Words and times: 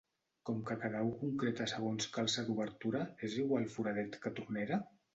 Com 0.49 0.63
que 0.69 0.77
cada 0.85 1.03
u 1.09 1.11
concreta 1.19 1.69
segons 1.75 2.09
calça 2.17 2.47
d'obertura, 2.49 3.05
és 3.31 3.39
igual 3.47 3.73
foradet 3.79 4.23
que 4.27 4.37
tronera? 4.43 4.87